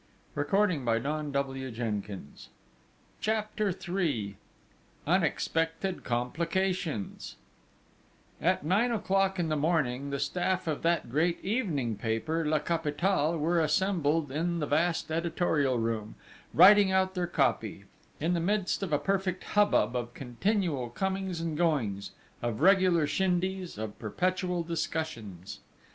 [0.33, 2.25] She wrote on, and on, without intermission.
[3.87, 4.35] III
[5.05, 7.35] UNEXPECTED COMPLICATIONS
[8.41, 13.37] At nine o'clock in the morning, the staff of that great evening paper, La Capitale,
[13.37, 16.15] were assembled in the vast editorial room,
[16.51, 17.85] writing out their copy,
[18.19, 22.09] in the midst of a perfect hubbub of continual comings and goings,
[22.41, 25.59] of regular shindies, of perpetual discussions.